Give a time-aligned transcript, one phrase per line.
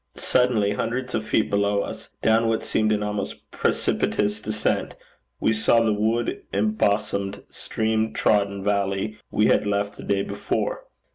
[0.15, 4.95] Suddenly, hundreds of feet below us, down what seemed an almost precipitous descent,
[5.39, 10.85] we saw the wood embosomed, stream trodden valley we had left the day before.